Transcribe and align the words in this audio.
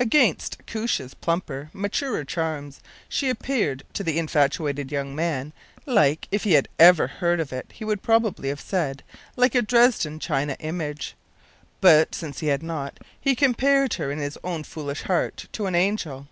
Against 0.00 0.66
Koosje’s 0.66 1.14
plumper, 1.14 1.70
maturer 1.72 2.24
charms, 2.24 2.80
she 3.08 3.28
appeared 3.30 3.84
to 3.92 4.02
the 4.02 4.18
infatuated 4.18 4.90
young 4.90 5.14
man 5.14 5.52
like 5.86 6.26
if 6.32 6.42
he 6.42 6.54
had 6.54 6.66
ever 6.80 7.06
heard 7.06 7.38
of 7.38 7.52
it 7.52 7.70
he 7.74 7.84
would 7.84 8.02
probably 8.02 8.48
have 8.48 8.60
said 8.60 9.04
like 9.36 9.54
a 9.54 9.62
Dresden 9.62 10.18
china 10.18 10.56
image; 10.58 11.14
but 11.80 12.12
since 12.12 12.40
he 12.40 12.48
had 12.48 12.64
not, 12.64 12.98
he 13.20 13.36
compared 13.36 13.94
her 13.94 14.10
in 14.10 14.18
his 14.18 14.36
own 14.42 14.64
foolish 14.64 15.02
heart 15.02 15.46
to 15.52 15.66
an 15.66 15.76
angel. 15.76 16.26